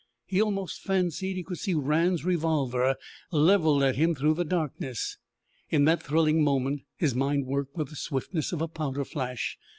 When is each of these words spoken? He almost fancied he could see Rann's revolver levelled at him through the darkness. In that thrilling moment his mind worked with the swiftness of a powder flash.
He 0.25 0.41
almost 0.41 0.81
fancied 0.81 1.35
he 1.35 1.43
could 1.43 1.59
see 1.59 1.75
Rann's 1.75 2.25
revolver 2.25 2.95
levelled 3.31 3.83
at 3.83 3.97
him 3.97 4.15
through 4.15 4.33
the 4.33 4.43
darkness. 4.43 5.19
In 5.69 5.85
that 5.85 6.01
thrilling 6.01 6.43
moment 6.43 6.81
his 6.95 7.13
mind 7.13 7.45
worked 7.45 7.75
with 7.75 7.89
the 7.89 7.95
swiftness 7.95 8.51
of 8.51 8.63
a 8.63 8.67
powder 8.67 9.05
flash. 9.05 9.59